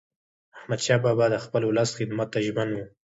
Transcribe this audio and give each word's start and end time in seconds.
احمدشاه 0.57 0.99
بابا 1.05 1.25
د 1.31 1.35
خپل 1.45 1.61
ولس 1.65 1.89
خدمت 1.99 2.27
ته 2.33 2.39
ژمن 2.45 2.69
و. 2.73 2.77